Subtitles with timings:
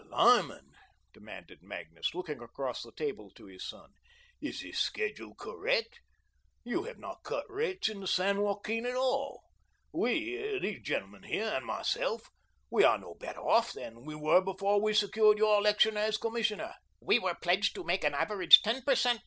[0.09, 0.71] "Why, Lyman,"
[1.13, 3.91] demanded Magnus, looking across the table to his son,
[4.41, 5.99] "is this schedule correct?
[6.63, 9.43] You have not cut rates in the San Joaquin at all.
[9.93, 12.31] We these gentlemen here and myself,
[12.71, 16.73] we are no better off than we were before we secured your election as commissioner."
[16.99, 19.19] "We were pledged to make an average ten per cent.